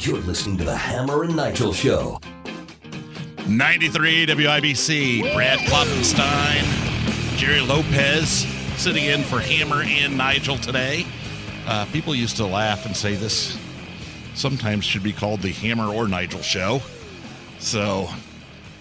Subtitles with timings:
[0.00, 2.18] You're listening to the Hammer and Nigel Show.
[3.46, 8.46] 93 WIBC, Brad Klopfenstein, Jerry Lopez
[8.78, 11.04] sitting in for Hammer and Nigel today.
[11.66, 13.58] Uh, people used to laugh and say this
[14.34, 16.80] sometimes should be called the Hammer or Nigel show.
[17.58, 18.08] So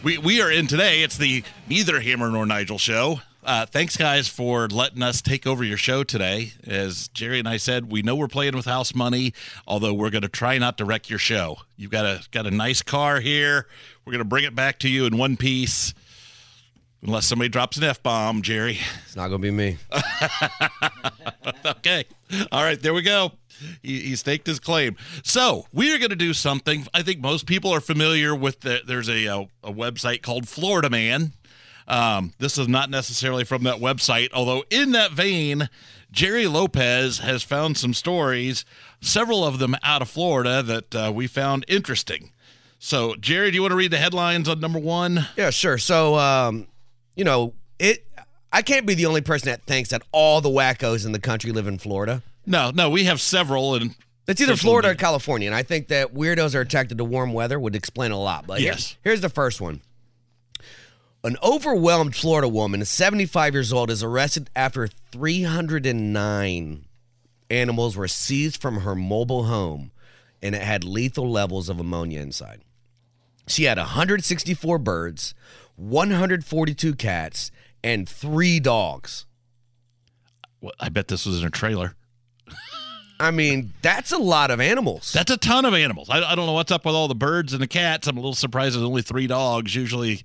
[0.03, 1.03] we, we are in today.
[1.03, 3.19] It's the neither Hammer nor Nigel show.
[3.49, 6.53] Uh, thanks, guys, for letting us take over your show today.
[6.67, 9.33] As Jerry and I said, we know we're playing with house money,
[9.65, 11.57] although we're going to try not to wreck your show.
[11.75, 13.65] You've got a got a nice car here.
[14.05, 15.95] We're going to bring it back to you in one piece,
[17.01, 18.77] unless somebody drops an f bomb, Jerry.
[19.07, 19.77] It's not going to be me.
[21.65, 22.05] okay,
[22.51, 23.31] all right, there we go.
[23.81, 24.95] He, he staked his claim.
[25.23, 26.85] So we are going to do something.
[26.93, 28.59] I think most people are familiar with.
[28.59, 31.33] The, there's a, a a website called Florida Man.
[31.89, 35.69] Um, this is not necessarily from that website, although in that vein,
[36.11, 38.63] Jerry Lopez has found some stories,
[39.01, 42.31] several of them out of Florida that uh, we found interesting.
[42.77, 45.27] So, Jerry, do you want to read the headlines on number one?
[45.35, 45.77] Yeah, sure.
[45.77, 46.67] So, um,
[47.15, 48.05] you know, it.
[48.51, 51.51] I can't be the only person that thinks that all the wackos in the country
[51.51, 52.23] live in Florida.
[52.47, 53.93] No, no, we have several, and
[54.27, 54.95] It's either Florida or.
[54.95, 58.47] California, and I think that weirdos are attracted to warm weather would explain a lot.
[58.47, 58.95] But Yes.
[59.03, 59.81] here's the first one.
[61.23, 66.85] An overwhelmed Florida woman, 75 years old, is arrested after 309
[67.49, 69.91] animals were seized from her mobile home
[70.41, 72.61] and it had lethal levels of ammonia inside.
[73.47, 75.33] She had 164 birds,
[75.75, 77.51] 142 cats,
[77.83, 79.25] and three dogs.
[80.61, 81.95] well, I bet this was in a trailer.
[83.19, 85.11] I mean, that's a lot of animals.
[85.11, 86.09] That's a ton of animals.
[86.09, 88.07] I, I don't know what's up with all the birds and the cats.
[88.07, 89.75] I'm a little surprised there's only three dogs.
[89.75, 90.21] Usually,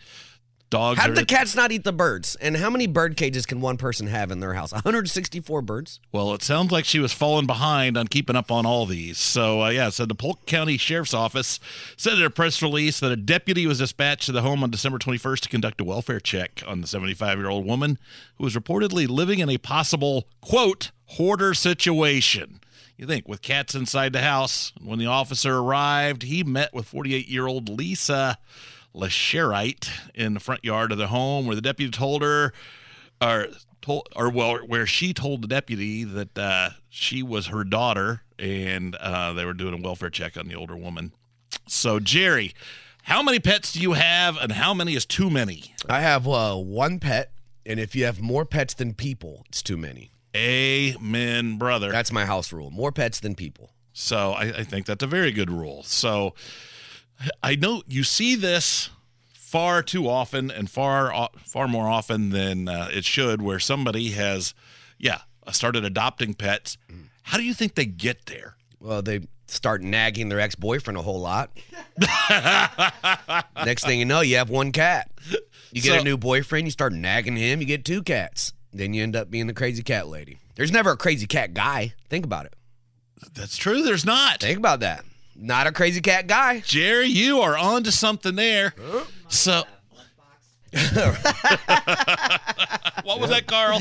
[0.71, 1.01] dogs.
[1.01, 2.37] How did the cats not eat the birds?
[2.37, 4.73] And how many bird cages can one person have in their house?
[4.73, 6.01] 164 birds.
[6.13, 9.19] Well, it sounds like she was falling behind on keeping up on all these.
[9.19, 11.61] So, uh, yeah, so the Polk County Sheriff's Office
[11.97, 14.99] said in a press release that a deputy was dispatched to the home on December
[14.99, 17.99] 21st to conduct a welfare check on the 75 year old woman
[18.37, 22.61] who was reportedly living in a possible, quote, hoarder situation.
[22.97, 24.73] You think, with cats inside the house.
[24.81, 28.39] When the officer arrived, he met with 48 year old Lisa
[28.95, 32.53] Lasherite in the front yard of the home where the deputy told her
[33.21, 33.49] or
[33.83, 38.95] told or well where she told the deputy that uh, she was her daughter and
[38.97, 41.13] uh, they were doing a welfare check on the older woman
[41.67, 42.55] so jerry
[43.03, 46.55] how many pets do you have and how many is too many I have uh,
[46.57, 47.31] one pet,
[47.67, 50.13] and if you have more pets than people, it's too many.
[50.37, 52.71] amen brother That's my house rule.
[52.71, 53.71] More pets than people.
[53.93, 55.83] So I, I think that's a very good rule.
[55.85, 56.35] So
[57.43, 58.91] I know you see this
[59.33, 64.55] far too often and far far more often than uh, it should, where somebody has,
[64.99, 65.21] yeah,
[65.53, 66.77] started adopting pets.
[67.23, 68.57] How do you think they get there?
[68.81, 71.51] Well, they start nagging their ex boyfriend a whole lot.
[73.65, 75.11] Next thing you know, you have one cat.
[75.73, 78.53] You get So- a new boyfriend, you start nagging him, you get two cats.
[78.73, 80.39] Then you end up being the crazy cat lady.
[80.57, 81.95] There's never a crazy cat guy.
[82.09, 82.55] Think about it.
[83.35, 83.83] That's true.
[83.83, 84.41] There's not.
[84.41, 85.05] Think about that.
[85.37, 86.61] Not a crazy cat guy.
[86.61, 88.75] Jerry, you are onto something there.
[89.29, 89.65] So.
[93.05, 93.79] what was that, Carl?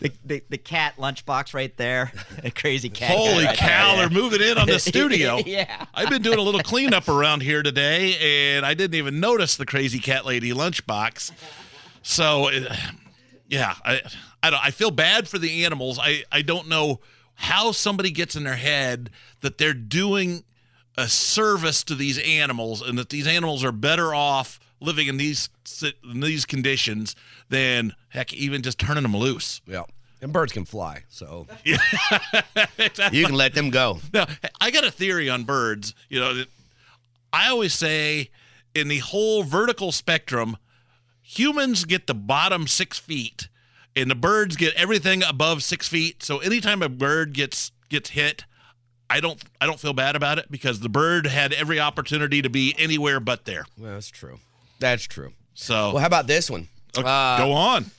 [0.00, 2.12] the, the, the cat lunchbox right there.
[2.44, 3.10] A crazy cat.
[3.10, 4.08] Holy right cow, there.
[4.08, 5.38] they're moving in on the studio.
[5.44, 5.86] Yeah.
[5.94, 9.66] I've been doing a little cleanup around here today, and I didn't even notice the
[9.66, 11.32] crazy cat lady lunchbox.
[12.02, 12.76] So, uh,
[13.48, 14.02] yeah, I,
[14.42, 15.98] I, don't, I feel bad for the animals.
[16.00, 17.00] I, I don't know
[17.34, 19.10] how somebody gets in their head
[19.40, 20.44] that they're doing
[20.96, 25.48] a service to these animals and that these animals are better off living in these
[26.04, 27.14] in these conditions
[27.48, 29.60] than heck even just turning them loose.
[29.66, 29.84] Yeah.
[30.22, 31.46] And birds can fly, so
[32.78, 33.18] Exactly.
[33.18, 34.00] you can let them go.
[34.14, 34.26] Now,
[34.60, 35.94] I got a theory on birds.
[36.08, 36.44] You know,
[37.32, 38.30] I always say
[38.74, 40.56] in the whole vertical spectrum,
[41.22, 43.48] humans get the bottom six feet,
[43.94, 46.22] and the birds get everything above six feet.
[46.22, 48.44] So anytime a bird gets gets hit,
[49.08, 52.50] I don't I don't feel bad about it because the bird had every opportunity to
[52.50, 53.66] be anywhere but there.
[53.78, 54.40] Well, that's true.
[54.80, 55.32] That's true.
[55.54, 56.68] So Well, how about this one?
[56.96, 57.90] Okay, Uh, go on.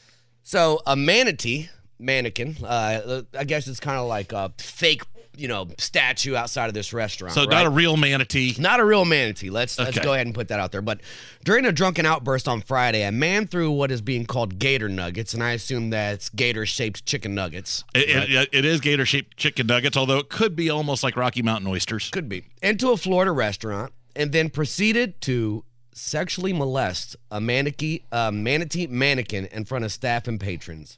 [0.44, 1.70] So a manatee
[2.00, 5.04] mannequin, uh, I guess it's kind of like a fake,
[5.38, 7.34] you know, statue outside of this restaurant.
[7.34, 7.50] So right?
[7.50, 8.56] not a real manatee.
[8.60, 9.50] Not a real manatee.
[9.50, 10.82] Let's let's go ahead and put that out there.
[10.82, 11.02] But
[11.44, 15.34] during a drunken outburst on Friday, a man threw what is being called gator nuggets,
[15.34, 17.84] and I assume that's gator-shaped chicken nuggets.
[17.94, 18.30] It, right?
[18.30, 21.68] it, it is gator shaped chicken nuggets, although it could be almost like Rocky Mountain
[21.68, 22.10] oysters.
[22.10, 22.46] Could be.
[22.62, 25.64] Into a Florida restaurant and then proceeded to
[25.94, 30.98] sexually molest a manatee, a manatee mannequin in front of staff and patrons.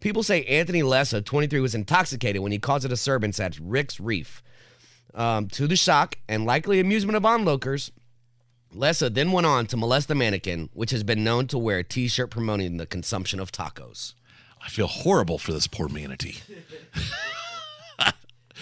[0.00, 4.42] People say Anthony Lessa, 23, was intoxicated when he caused a disturbance at Rick's Reef.
[5.14, 7.90] Um, to the shock and likely amusement of onlookers,
[8.72, 11.84] Lessa then went on to molest the mannequin, which has been known to wear a
[11.84, 14.14] t shirt promoting the consumption of tacos.
[14.62, 16.38] I feel horrible for this poor manatee.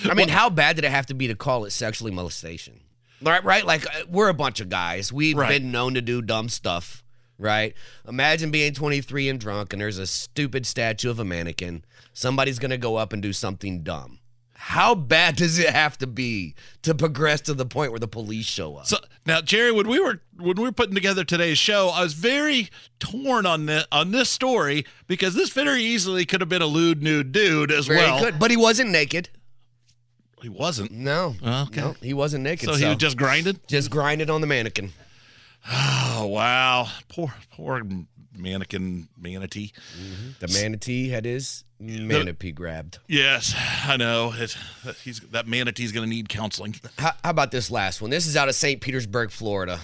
[0.05, 2.81] I mean, how bad did it have to be to call it sexually molestation?
[3.23, 3.65] Right, right.
[3.65, 5.13] Like uh, we're a bunch of guys.
[5.13, 5.49] We've Right.
[5.49, 7.03] been known to do dumb stuff.
[7.39, 7.75] Right.
[8.09, 11.85] Imagine being 23 and drunk, and there's a stupid statue of a mannequin.
[12.15, 14.21] Somebody's gonna go up and do something dumb.
[14.55, 18.47] How bad does it have to be to progress to the point where the police
[18.47, 18.87] show up?
[18.87, 18.97] So
[19.27, 22.71] now, Jerry, when we were when we were putting together today's show, I was very
[22.99, 27.03] torn on this on this story because this very easily could have been a lewd
[27.03, 28.19] nude dude as Very well.
[28.19, 29.29] good, but he wasn't naked.
[30.43, 30.91] He wasn't.
[30.91, 31.81] No, oh, Okay.
[31.81, 32.67] no, he wasn't naked.
[32.69, 33.61] So So, he was just grinded.
[33.69, 34.93] just grinded on the mannequin.
[35.71, 37.83] Oh wow, poor poor
[38.37, 39.73] mannequin manatee.
[40.41, 42.99] The manatee had his manatee grabbed.
[43.09, 43.55] Yes,
[43.85, 44.33] I know.
[44.37, 44.57] It,
[45.03, 46.77] he's that manatee's going to need counseling.
[46.99, 48.11] How, how about this last one?
[48.11, 48.81] This is out of St.
[48.81, 49.81] Petersburg, Florida.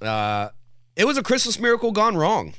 [0.00, 0.50] Uh,
[0.96, 2.54] it was a Christmas miracle gone wrong.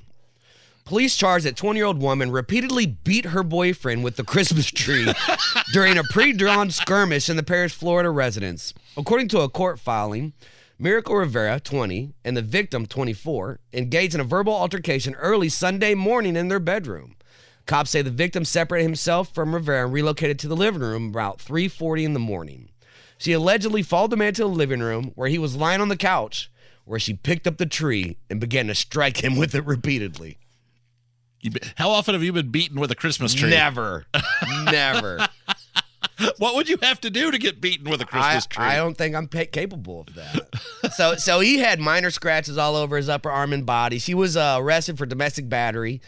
[0.86, 5.14] Police charged that 20 year old woman repeatedly beat her boyfriend with the Christmas tree
[5.74, 8.74] during a pre drawn skirmish in the Paris, Florida residence.
[8.98, 10.34] According to a court filing,
[10.82, 16.38] Miracle Rivera, 20, and the victim, 24, engaged in a verbal altercation early Sunday morning
[16.38, 17.16] in their bedroom.
[17.66, 21.40] Cops say the victim separated himself from Rivera and relocated to the living room about
[21.40, 22.70] 3:40 in the morning.
[23.18, 25.98] She allegedly followed the man to the living room where he was lying on the
[25.98, 26.50] couch,
[26.86, 30.38] where she picked up the tree and began to strike him with it repeatedly.
[31.42, 33.50] You be- How often have you been beaten with a Christmas tree?
[33.50, 34.06] Never,
[34.66, 35.28] never.
[36.38, 38.64] What would you have to do to get beaten with a Christmas tree?
[38.64, 40.94] I don't think I'm pa- capable of that.
[40.96, 44.00] so, so he had minor scratches all over his upper arm and body.
[44.00, 46.02] She was uh, arrested for domestic battery,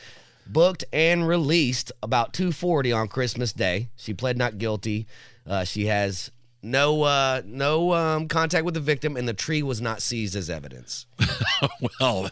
[0.46, 3.90] booked and released about 2:40 on Christmas Day.
[3.96, 5.08] She pled not guilty.
[5.48, 6.32] Uh, she has
[6.64, 10.50] no uh, no um, contact with the victim, and the tree was not seized as
[10.50, 11.06] evidence.
[12.00, 12.30] well,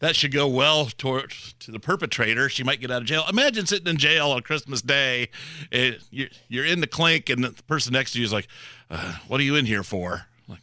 [0.00, 1.30] that should go well toward
[1.60, 2.48] to the perpetrator.
[2.48, 3.24] She might get out of jail.
[3.28, 5.28] Imagine sitting in jail on Christmas Day.
[5.70, 8.48] and you're, you're in the clink, and the person next to you is like,
[8.90, 10.60] uh, "What are you in here for?" Like,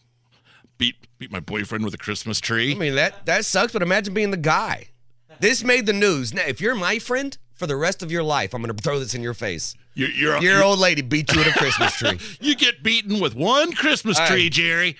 [0.78, 2.74] beat beat my boyfriend with a Christmas tree.
[2.74, 4.88] I mean that that sucks, but imagine being the guy.
[5.40, 6.34] This made the news.
[6.34, 9.00] Now, if you're my friend for the rest of your life, I'm going to throw
[9.00, 9.76] this in your face.
[9.96, 12.20] You're, you're, Your you're- old lady beat you with a Christmas tree.
[12.42, 14.96] you get beaten with one Christmas tree, Jerry.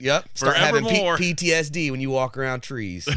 [0.00, 0.26] Yep.
[0.34, 1.16] Start having P- Forevermore.
[1.18, 3.08] PTSD when you walk around trees.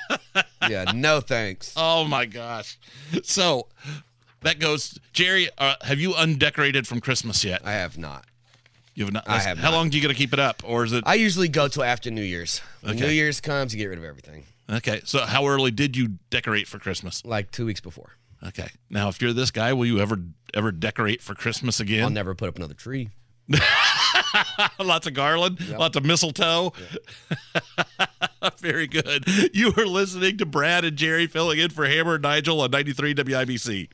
[0.68, 1.74] yeah, no thanks.
[1.76, 2.78] Oh my gosh!
[3.22, 3.66] So
[4.40, 5.48] that goes, Jerry.
[5.58, 7.60] Uh, have you undecorated from Christmas yet?
[7.64, 8.24] I have not.
[8.94, 9.28] You have not.
[9.28, 9.76] I have How not.
[9.76, 11.82] long do you got to keep it up, or is it I usually go till
[11.84, 12.60] after New Year's.
[12.80, 13.06] When Okay.
[13.06, 14.44] New Year's comes, you get rid of everything.
[14.70, 15.02] okay?
[15.04, 17.22] So how early did you decorate for Christmas?
[17.26, 18.10] Like two weeks before.
[18.46, 18.68] Okay.
[18.90, 20.18] Now, if you're this guy, will you ever
[20.54, 22.04] ever decorate for Christmas again?
[22.04, 23.10] I'll never put up another tree.
[24.78, 26.72] lots of garland, lots of mistletoe.
[28.58, 29.24] Very good.
[29.54, 33.14] You are listening to Brad and Jerry filling in for Hammer and Nigel on 93
[33.14, 33.88] WIBC.